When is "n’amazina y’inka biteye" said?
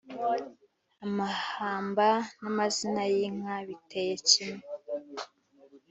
2.41-4.13